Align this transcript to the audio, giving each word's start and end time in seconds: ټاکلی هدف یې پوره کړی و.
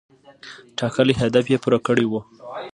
ټاکلی 0.77 1.13
هدف 1.21 1.45
یې 1.51 1.57
پوره 1.63 1.79
کړی 1.87 2.05
و. 2.07 2.13